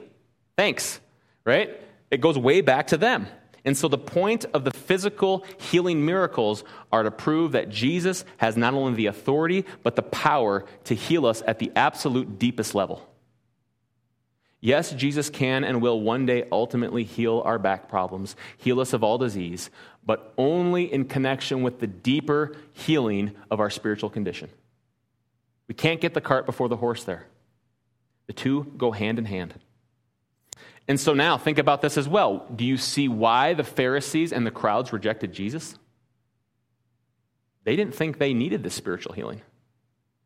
[0.63, 1.01] Thanks,
[1.45, 1.77] right?
[2.13, 3.27] It goes way back to them.
[3.65, 8.57] And so the point of the physical healing miracles are to prove that Jesus has
[8.57, 13.05] not only the authority, but the power to heal us at the absolute deepest level.
[14.61, 19.03] Yes, Jesus can and will one day ultimately heal our back problems, heal us of
[19.03, 19.69] all disease,
[20.07, 24.49] but only in connection with the deeper healing of our spiritual condition.
[25.67, 27.27] We can't get the cart before the horse there.
[28.29, 29.55] The two go hand in hand.
[30.89, 32.47] And so now think about this as well.
[32.55, 35.79] Do you see why the Pharisees and the crowds rejected Jesus?
[37.65, 39.41] They didn't think they needed this spiritual healing.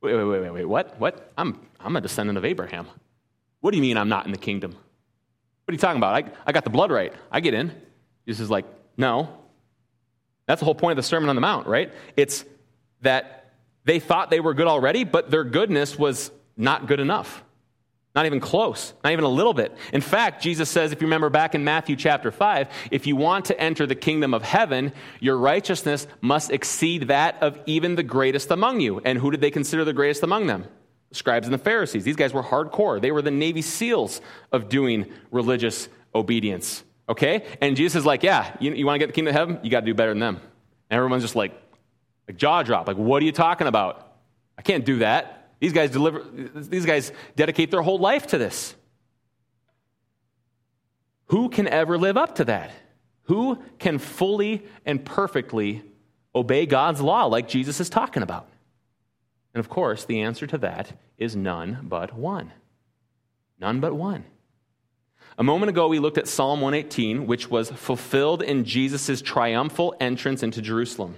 [0.00, 0.64] Wait, wait, wait, wait, wait.
[0.64, 0.98] What?
[0.98, 1.32] What?
[1.36, 2.86] I'm, I'm a descendant of Abraham.
[3.60, 4.72] What do you mean I'm not in the kingdom?
[4.72, 6.14] What are you talking about?
[6.14, 7.12] I, I got the blood right.
[7.30, 7.72] I get in.
[8.26, 8.64] Jesus is like,
[8.96, 9.28] no.
[10.46, 11.92] That's the whole point of the Sermon on the Mount, right?
[12.16, 12.44] It's
[13.02, 13.52] that
[13.84, 17.42] they thought they were good already, but their goodness was not good enough.
[18.16, 19.76] Not even close, not even a little bit.
[19.92, 23.44] In fact, Jesus says, if you remember back in Matthew chapter 5, if you want
[23.44, 28.50] to enter the kingdom of heaven, your righteousness must exceed that of even the greatest
[28.50, 29.02] among you.
[29.04, 30.64] And who did they consider the greatest among them?
[31.10, 32.04] The scribes and the Pharisees.
[32.04, 33.02] These guys were hardcore.
[33.02, 36.84] They were the Navy SEALs of doing religious obedience.
[37.10, 37.44] Okay?
[37.60, 39.60] And Jesus is like, yeah, you, you want to get the kingdom of heaven?
[39.62, 40.40] You got to do better than them.
[40.88, 41.52] And everyone's just like,
[42.26, 42.88] like jaw drop.
[42.88, 44.16] Like, what are you talking about?
[44.56, 45.35] I can't do that.
[45.58, 48.74] These guys deliver these guys dedicate their whole life to this.
[51.26, 52.70] Who can ever live up to that?
[53.24, 55.82] Who can fully and perfectly
[56.34, 58.48] obey God's law like Jesus is talking about?
[59.54, 62.52] And of course, the answer to that is none but one.
[63.58, 64.24] None but one.
[65.38, 70.42] A moment ago, we looked at Psalm 118, which was fulfilled in Jesus' triumphal entrance
[70.42, 71.16] into Jerusalem.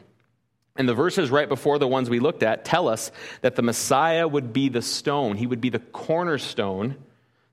[0.78, 3.10] And the verses right before the ones we looked at tell us
[3.42, 6.96] that the Messiah would be the stone, he would be the cornerstone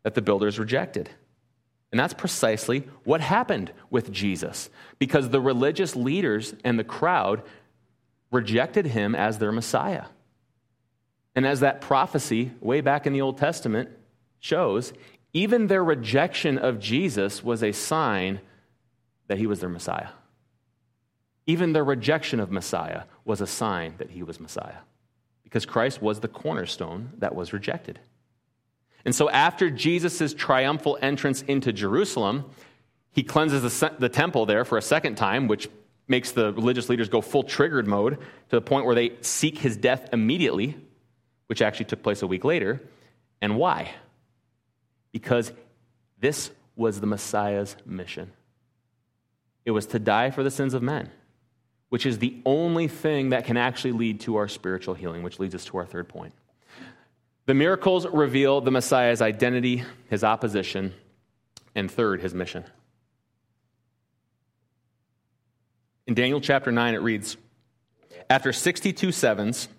[0.04, 1.10] that the builders rejected.
[1.92, 7.42] And that's precisely what happened with Jesus, because the religious leaders and the crowd
[8.32, 10.06] rejected him as their Messiah.
[11.36, 13.90] And as that prophecy way back in the Old Testament
[14.40, 14.94] shows,
[15.34, 18.40] even their rejection of Jesus was a sign
[19.28, 20.10] that he was their Messiah.
[21.48, 24.80] Even their rejection of Messiah was a sign that he was Messiah,
[25.44, 28.00] because Christ was the cornerstone that was rejected.
[29.04, 32.46] And so, after Jesus' triumphal entrance into Jerusalem,
[33.12, 35.70] he cleanses the, the temple there for a second time, which
[36.08, 39.78] makes the religious leaders go full triggered mode to the point where they seek his
[39.78, 40.78] death immediately,
[41.48, 42.82] which actually took place a week later.
[43.42, 43.92] And why?
[45.12, 45.52] Because
[46.20, 48.32] this was the Messiah's mission.
[49.64, 51.10] It was to die for the sins of men
[51.96, 55.56] which is the only thing that can actually lead to our spiritual healing, which leads
[55.56, 56.34] us to our third point.
[57.46, 60.94] The miracles reveal the Messiah's identity, his opposition,
[61.74, 62.66] and third, his mission.
[66.06, 67.38] In Daniel chapter 9, it reads
[68.30, 69.70] After 62 sevens,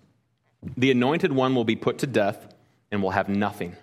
[0.75, 2.51] the anointed one will be put to death
[2.89, 3.75] and will have nothing.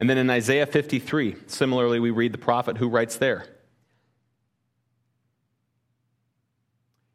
[0.00, 3.46] And then in Isaiah 53, similarly, we read the prophet who writes there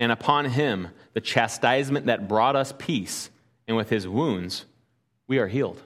[0.00, 3.30] and upon him the chastisement that brought us peace,
[3.66, 4.64] and with his wounds
[5.26, 5.80] we are healed.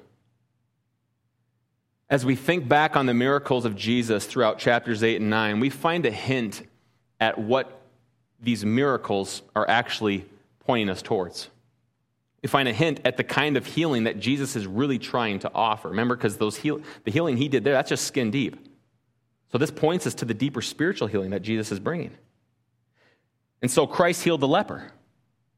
[2.09, 5.71] As we think back on the miracles of Jesus throughout chapters 8 and 9, we
[5.71, 6.63] find a hint
[7.19, 7.81] at what
[8.41, 10.27] these miracles are actually
[10.61, 11.49] pointing us towards.
[12.43, 15.51] We find a hint at the kind of healing that Jesus is really trying to
[15.55, 15.89] offer.
[15.89, 18.59] Remember, because those heal- the healing he did there, that's just skin deep.
[19.53, 22.11] So this points us to the deeper spiritual healing that Jesus is bringing.
[23.63, 24.93] And so Christ healed the leper.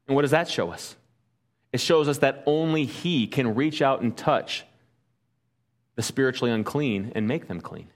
[0.07, 0.95] And what does that show us?
[1.73, 4.63] It shows us that only he can reach out and touch
[5.95, 7.89] the spiritually unclean and make them clean.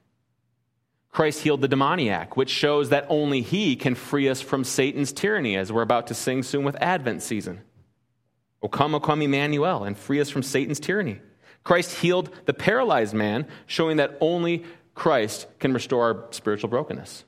[1.12, 5.58] Christ healed the demoniac, which shows that only he can free us from Satan's tyranny,
[5.58, 7.62] as we're about to sing soon with Advent season.
[8.62, 11.20] O come, O come, Emmanuel, and free us from Satan's tyranny.
[11.64, 17.24] Christ healed the paralyzed man, showing that only Christ can restore our spiritual brokenness.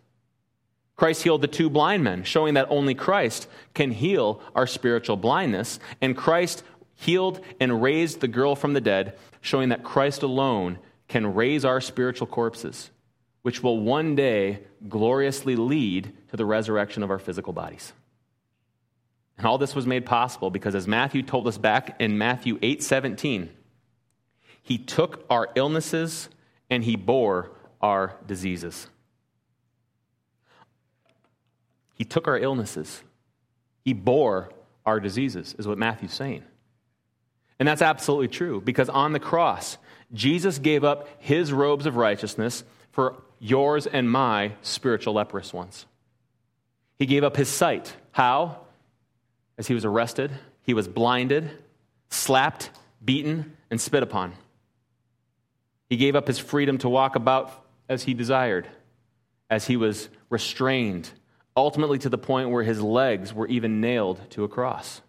[1.01, 5.79] Christ healed the two blind men, showing that only Christ can heal our spiritual blindness.
[5.99, 6.61] And Christ
[6.93, 11.81] healed and raised the girl from the dead, showing that Christ alone can raise our
[11.81, 12.91] spiritual corpses,
[13.41, 17.93] which will one day gloriously lead to the resurrection of our physical bodies.
[19.39, 23.49] And all this was made possible because as Matthew told us back in Matthew 8:17,
[24.61, 26.29] he took our illnesses
[26.69, 27.49] and he bore
[27.81, 28.87] our diseases.
[32.01, 33.03] He took our illnesses.
[33.85, 34.51] He bore
[34.87, 36.41] our diseases, is what Matthew's saying.
[37.59, 39.77] And that's absolutely true because on the cross,
[40.11, 45.85] Jesus gave up his robes of righteousness for yours and my spiritual leprous ones.
[46.97, 47.95] He gave up his sight.
[48.13, 48.61] How?
[49.59, 50.31] as he was arrested,
[50.63, 51.51] he was blinded,
[52.09, 52.71] slapped,
[53.05, 54.33] beaten, and spit upon.
[55.87, 58.67] He gave up his freedom to walk about as he desired,
[59.51, 61.11] as he was restrained,
[61.55, 65.01] ultimately to the point where his legs were even nailed to a cross.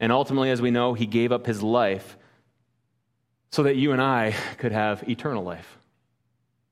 [0.00, 2.18] And ultimately, as we know, he gave up his life
[3.50, 5.78] so that you and I could have eternal life.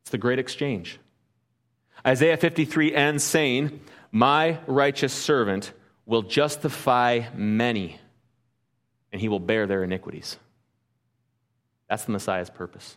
[0.02, 0.98] It's the great exchange.
[2.04, 5.72] Isaiah 53 ends saying, My righteous servant
[6.04, 8.00] will justify many,
[9.12, 10.36] and he will bear their iniquities.
[11.88, 12.96] That's the Messiah's purpose.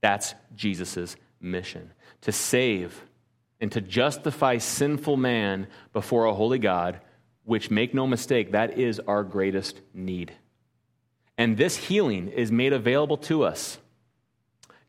[0.00, 3.04] That's Jesus' mission to save
[3.60, 7.00] and to justify sinful man before a holy God,
[7.44, 10.32] which, make no mistake, that is our greatest need.
[11.36, 13.78] And this healing is made available to us,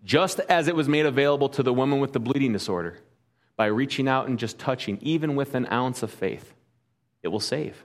[0.03, 2.99] just as it was made available to the woman with the bleeding disorder,
[3.57, 6.53] by reaching out and just touching, even with an ounce of faith
[7.25, 7.83] it will save.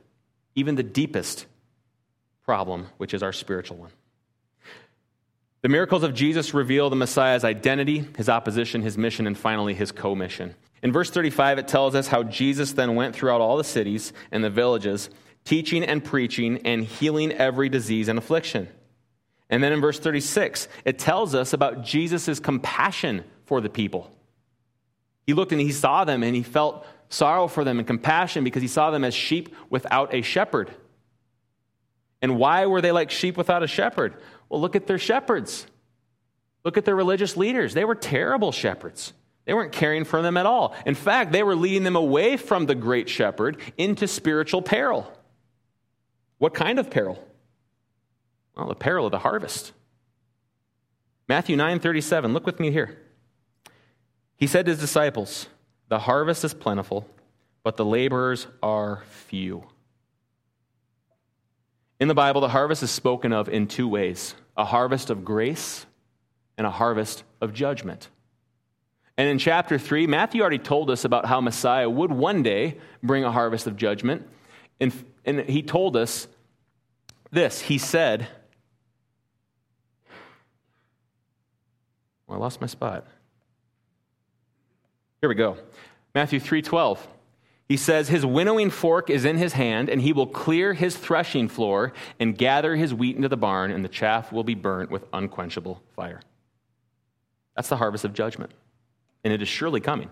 [0.55, 1.47] Even the deepest
[2.45, 3.91] problem, which is our spiritual one.
[5.63, 9.93] The miracles of Jesus reveal the Messiah's identity, his opposition, his mission, and finally his
[9.93, 10.55] commission.
[10.83, 14.43] In verse 35, it tells us how Jesus then went throughout all the cities and
[14.43, 15.11] the villages,
[15.45, 18.69] teaching and preaching and healing every disease and affliction.
[19.51, 24.11] And then in verse 36, it tells us about Jesus' compassion for the people.
[25.27, 28.63] He looked and he saw them and he felt sorrow for them and compassion because
[28.63, 30.71] he saw them as sheep without a shepherd.
[32.23, 34.15] And why were they like sheep without a shepherd?
[34.49, 35.67] Well, look at their shepherds.
[36.65, 37.75] Look at their religious leaders.
[37.75, 39.13] They were terrible shepherds.
[39.45, 40.75] They weren't caring for them at all.
[40.87, 45.13] In fact, they were leading them away from the great shepherd into spiritual peril.
[46.39, 47.19] What kind of peril?
[48.57, 49.73] Well, the peril of the harvest.
[51.29, 52.33] Matthew 9:37.
[52.33, 52.99] Look with me here.
[54.37, 55.49] He said to his disciples,
[55.91, 57.07] the harvest is plentiful,
[57.63, 59.65] but the laborers are few.
[61.99, 65.87] In the Bible, the harvest is spoken of in two ways a harvest of grace
[66.57, 68.09] and a harvest of judgment.
[69.21, 73.23] And in chapter 3, Matthew already told us about how Messiah would one day bring
[73.23, 74.27] a harvest of judgment.
[74.81, 74.95] And,
[75.27, 76.27] and he told us
[77.31, 77.61] this.
[77.61, 78.27] He said,
[82.27, 83.07] well, I lost my spot.
[85.21, 85.59] Here we go.
[86.15, 87.01] Matthew 3:12.
[87.69, 91.49] He says his winnowing fork is in his hand and he will clear his threshing
[91.49, 95.05] floor and gather his wheat into the barn and the chaff will be burnt with
[95.13, 96.23] unquenchable fire.
[97.55, 98.53] That's the harvest of judgment.
[99.25, 100.11] And it is surely coming.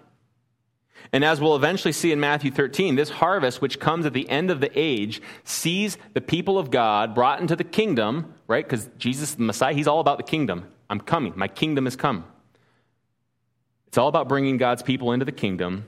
[1.13, 4.51] And as we'll eventually see in Matthew 13, this harvest, which comes at the end
[4.51, 8.65] of the age, sees the people of God brought into the kingdom, right?
[8.65, 10.67] Because Jesus, the Messiah, he's all about the kingdom.
[10.91, 11.33] I'm coming.
[11.37, 12.25] My kingdom is come.
[13.87, 15.87] It's all about bringing God's people into the kingdom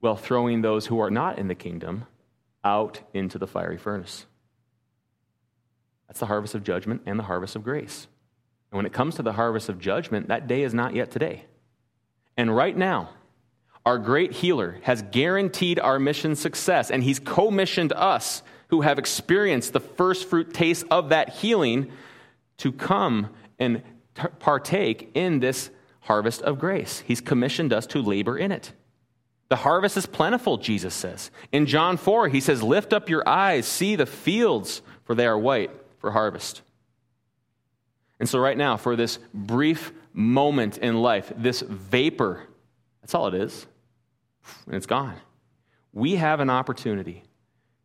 [0.00, 2.06] while throwing those who are not in the kingdom
[2.62, 4.26] out into the fiery furnace.
[6.06, 8.06] That's the harvest of judgment and the harvest of grace.
[8.70, 11.44] And when it comes to the harvest of judgment, that day is not yet today.
[12.38, 13.10] And right now,
[13.84, 19.72] our great healer has guaranteed our mission success, and he's commissioned us who have experienced
[19.72, 21.90] the first fruit taste of that healing
[22.58, 23.82] to come and
[24.14, 25.70] t- partake in this
[26.00, 27.02] harvest of grace.
[27.06, 28.72] He's commissioned us to labor in it.
[29.48, 31.30] The harvest is plentiful, Jesus says.
[31.50, 35.38] In John 4, he says, Lift up your eyes, see the fields, for they are
[35.38, 36.62] white for harvest.
[38.20, 42.42] And so, right now, for this brief moment in life, this vapor,
[43.00, 43.66] that's all it is,
[44.66, 45.16] and it's gone.
[45.92, 47.24] We have an opportunity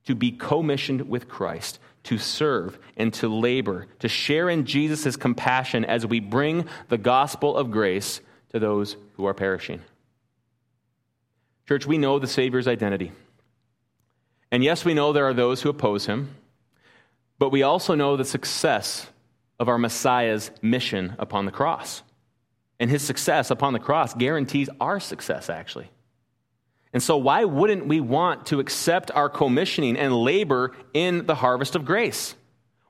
[0.05, 5.85] to be commissioned with Christ, to serve and to labor, to share in Jesus' compassion
[5.85, 8.19] as we bring the gospel of grace
[8.51, 9.81] to those who are perishing.
[11.67, 13.13] Church, we know the Savior's identity.
[14.51, 16.35] And yes, we know there are those who oppose him,
[17.39, 19.07] but we also know the success
[19.59, 22.03] of our Messiah's mission upon the cross.
[22.79, 25.89] And his success upon the cross guarantees our success, actually.
[26.91, 31.75] And so, why wouldn't we want to accept our commissioning and labor in the harvest
[31.75, 32.35] of grace?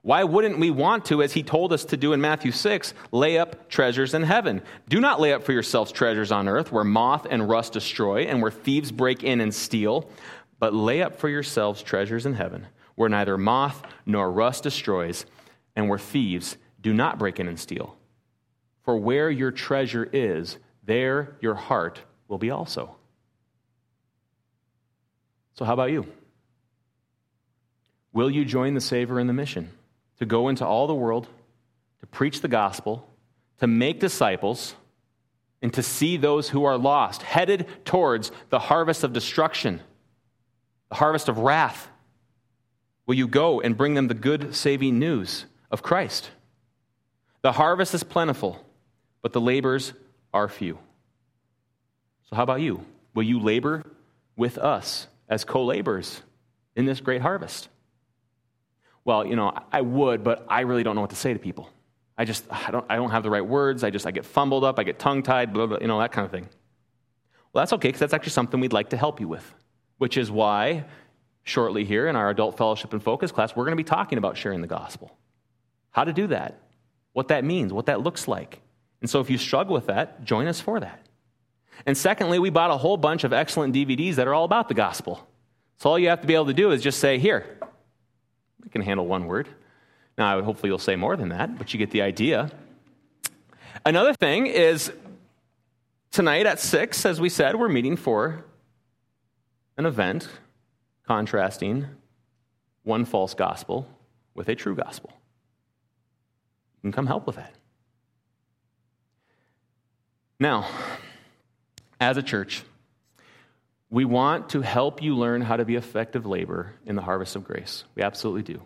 [0.02, 3.38] Why wouldn't we want to, as he told us to do in Matthew 6, lay
[3.38, 4.60] up treasures in heaven?
[4.86, 8.42] Do not lay up for yourselves treasures on earth where moth and rust destroy and
[8.42, 10.10] where thieves break in and steal,
[10.58, 15.26] but lay up for yourselves treasures in heaven where neither moth nor rust destroys
[15.76, 17.96] and where thieves do not break in and steal.
[18.82, 22.96] For where your treasure is, there your heart will be also.
[25.54, 26.06] So, how about you?
[28.12, 29.70] Will you join the Savior in the mission?
[30.18, 31.28] to go into all the world,
[32.00, 33.08] to preach the gospel,
[33.58, 34.74] to make disciples,
[35.62, 39.80] and to see those who are lost, headed towards the harvest of destruction,
[40.90, 41.88] the harvest of wrath.
[43.06, 46.30] Will you go and bring them the good saving news of Christ?
[47.42, 48.64] The harvest is plentiful,
[49.20, 49.92] but the labors
[50.32, 50.78] are few.
[52.30, 52.86] So, how about you?
[53.14, 53.84] Will you labor
[54.34, 56.22] with us as co laborers
[56.74, 57.68] in this great harvest?
[59.04, 61.68] well, you know, I would, but I really don't know what to say to people.
[62.16, 63.84] I just, I don't, I don't have the right words.
[63.84, 64.78] I just, I get fumbled up.
[64.78, 66.48] I get tongue tied, blah, blah, you know, that kind of thing.
[67.52, 69.54] Well, that's okay because that's actually something we'd like to help you with,
[69.98, 70.84] which is why
[71.42, 74.36] shortly here in our adult fellowship and focus class, we're going to be talking about
[74.36, 75.16] sharing the gospel.
[75.94, 76.60] How to do that,
[77.12, 78.60] what that means, what that looks like.
[79.00, 81.06] And so if you struggle with that, join us for that.
[81.86, 84.74] And secondly, we bought a whole bunch of excellent DVDs that are all about the
[84.74, 85.24] gospel.
[85.78, 88.82] So all you have to be able to do is just say, here, I can
[88.82, 89.48] handle one word.
[90.18, 92.50] Now, hopefully, you'll say more than that, but you get the idea.
[93.86, 94.92] Another thing is
[96.10, 98.44] tonight at 6, as we said, we're meeting for
[99.76, 100.28] an event
[101.06, 101.86] contrasting
[102.82, 103.86] one false gospel
[104.34, 105.12] with a true gospel.
[106.84, 107.54] Can come help with that.
[110.38, 110.68] Now,
[111.98, 112.62] as a church,
[113.88, 117.44] we want to help you learn how to be effective labor in the harvest of
[117.44, 117.84] grace.
[117.94, 118.60] We absolutely do.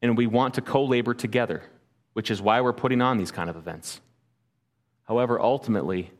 [0.00, 1.64] And we want to co labor together,
[2.12, 4.00] which is why we're putting on these kind of events.
[5.02, 6.12] However, ultimately,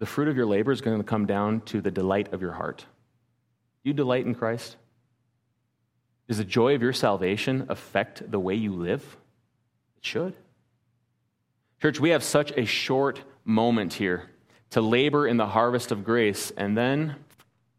[0.00, 2.52] the fruit of your labor is going to come down to the delight of your
[2.52, 2.84] heart.
[3.84, 4.76] You delight in Christ?
[6.28, 9.16] Does the joy of your salvation affect the way you live?
[10.02, 10.34] It should.
[11.80, 14.30] Church, we have such a short moment here
[14.70, 17.14] to labor in the harvest of grace, and then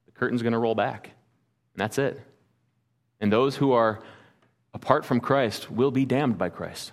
[0.05, 1.07] the curtain's going to roll back.
[1.73, 2.21] And that's it.
[3.19, 4.01] And those who are
[4.73, 6.91] apart from Christ will be damned by Christ.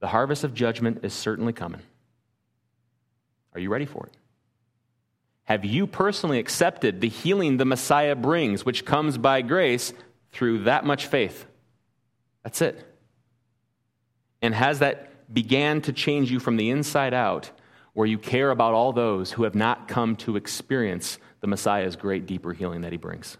[0.00, 1.82] The harvest of judgment is certainly coming.
[3.54, 4.16] Are you ready for it?
[5.44, 9.92] Have you personally accepted the healing the Messiah brings, which comes by grace
[10.32, 11.46] through that much faith?
[12.42, 12.93] That's it.
[14.42, 17.50] And has that began to change you from the inside out
[17.94, 22.26] where you care about all those who have not come to experience the Messiah's great
[22.26, 23.36] deeper healing that he brings.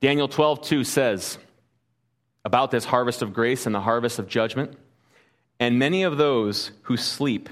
[0.00, 1.38] Daniel 12, 2 says
[2.44, 4.76] about this harvest of grace and the harvest of judgment,
[5.58, 7.48] and many of those who sleep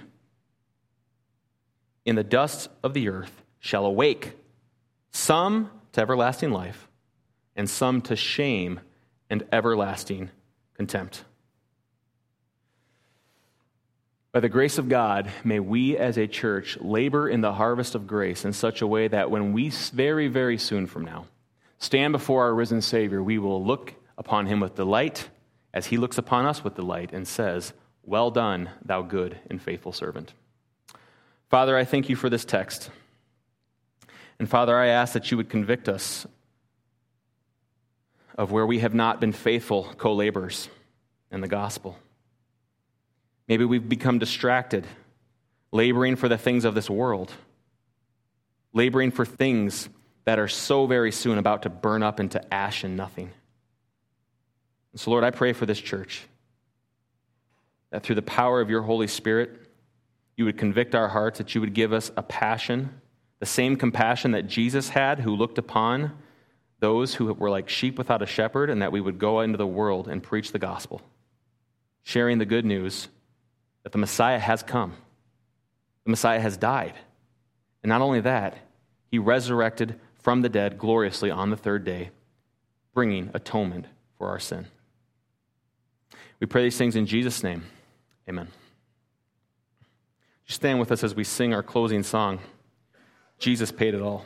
[2.04, 4.32] in the dust of the earth shall awake,
[5.10, 6.88] some to everlasting life,
[7.56, 8.80] and some to shame
[9.30, 10.30] and everlasting
[10.74, 11.24] contempt.
[14.34, 18.08] By the grace of God, may we as a church labor in the harvest of
[18.08, 21.26] grace in such a way that when we very, very soon from now
[21.78, 25.28] stand before our risen Savior, we will look upon him with delight
[25.72, 29.92] as he looks upon us with delight and says, Well done, thou good and faithful
[29.92, 30.32] servant.
[31.48, 32.90] Father, I thank you for this text.
[34.40, 36.26] And Father, I ask that you would convict us
[38.36, 40.68] of where we have not been faithful co laborers
[41.30, 41.96] in the gospel.
[43.48, 44.86] Maybe we've become distracted,
[45.70, 47.32] laboring for the things of this world,
[48.72, 49.88] laboring for things
[50.24, 53.30] that are so very soon about to burn up into ash and nothing.
[54.92, 56.26] And so, Lord, I pray for this church
[57.90, 59.60] that through the power of your Holy Spirit,
[60.36, 63.00] you would convict our hearts, that you would give us a passion,
[63.40, 66.16] the same compassion that Jesus had, who looked upon
[66.80, 69.66] those who were like sheep without a shepherd, and that we would go into the
[69.66, 71.02] world and preach the gospel,
[72.02, 73.08] sharing the good news
[73.84, 74.94] that the Messiah has come,
[76.04, 76.94] the Messiah has died.
[77.82, 78.56] And not only that,
[79.10, 82.10] he resurrected from the dead gloriously on the third day,
[82.94, 83.86] bringing atonement
[84.18, 84.66] for our sin.
[86.40, 87.64] We pray these things in Jesus' name.
[88.28, 88.48] Amen.
[90.46, 92.40] Just stand with us as we sing our closing song.
[93.38, 94.24] Jesus paid it all.